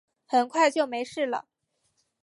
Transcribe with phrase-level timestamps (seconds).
[0.25, 1.45] 很快就没事了